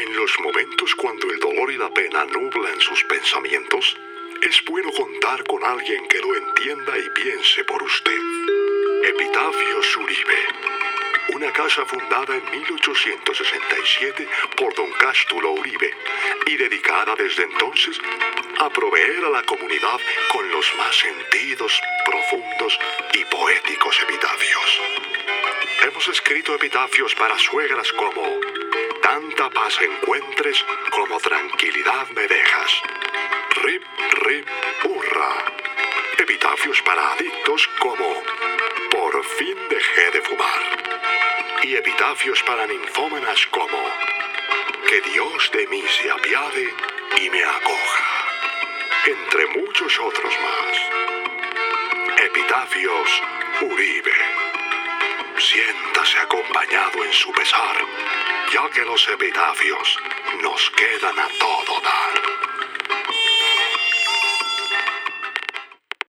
En 0.00 0.16
los 0.16 0.40
momentos 0.40 0.94
cuando 0.94 1.30
el 1.30 1.38
dolor 1.40 1.70
y 1.70 1.76
la 1.76 1.92
pena 1.92 2.24
nublan 2.24 2.80
sus 2.80 3.04
pensamientos, 3.04 3.98
es 4.40 4.64
bueno 4.64 4.90
contar 4.92 5.44
con 5.44 5.62
alguien 5.62 6.08
que 6.08 6.20
lo 6.20 6.34
entienda 6.36 6.98
y 6.98 7.06
piense 7.10 7.64
por 7.64 7.82
usted. 7.82 8.18
Epitafio 9.04 9.80
Uribe. 10.02 10.38
Una 11.34 11.52
casa 11.52 11.84
fundada 11.84 12.34
en 12.34 12.50
1867 12.50 14.26
por 14.56 14.74
don 14.74 14.90
Cástulo 14.92 15.50
Uribe 15.50 15.94
y 16.46 16.56
dedicada 16.56 17.14
desde 17.16 17.42
entonces 17.42 18.00
a 18.58 18.70
proveer 18.70 19.22
a 19.26 19.28
la 19.28 19.42
comunidad 19.42 20.00
con 20.32 20.50
los 20.50 20.64
más 20.78 20.96
sentidos, 20.96 21.78
profundos 22.06 22.78
y 23.12 23.24
poéticos 23.26 24.00
epitafios. 24.00 24.80
Hemos 25.82 26.08
escrito 26.08 26.54
epitafios 26.54 27.14
para 27.14 27.38
suegras 27.38 27.92
como 27.92 28.40
Tanta 29.20 29.50
paz 29.50 29.78
encuentres 29.82 30.64
como 30.90 31.20
tranquilidad 31.20 32.08
me 32.16 32.26
dejas. 32.26 32.82
Rip, 33.62 33.84
rip, 34.24 34.48
hurra. 34.84 35.44
Epitafios 36.16 36.80
para 36.80 37.12
adictos 37.12 37.68
como 37.80 38.22
Por 38.90 39.24
fin 39.36 39.58
dejé 39.68 40.10
de 40.12 40.22
fumar. 40.22 40.62
Y 41.62 41.76
epitafios 41.76 42.42
para 42.44 42.66
ninfómanas 42.66 43.46
como 43.48 43.78
Que 44.88 45.02
Dios 45.02 45.50
de 45.52 45.66
mí 45.66 45.82
se 46.00 46.10
apiade 46.10 46.74
y 47.20 47.28
me 47.28 47.44
acoja. 47.44 48.26
Entre 49.04 49.46
muchos 49.48 50.00
otros 50.00 50.34
más. 50.40 52.20
Epitafios 52.20 53.22
Uribe. 53.60 54.14
Siéntase 55.36 56.18
acompañado 56.18 57.04
en 57.04 57.12
su 57.12 57.32
pesar, 57.32 57.76
que 58.72 58.84
los 58.84 59.08
epitafios 59.08 59.98
nos 60.42 60.70
quedan 60.70 61.18
a 61.18 61.28
todos. 61.38 61.79